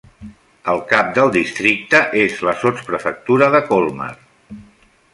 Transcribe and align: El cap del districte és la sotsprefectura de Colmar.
El 0.71 0.79
cap 0.93 1.11
del 1.17 1.29
districte 1.35 2.01
és 2.23 2.41
la 2.49 2.57
sotsprefectura 2.65 3.55
de 3.59 3.63
Colmar. 3.71 4.13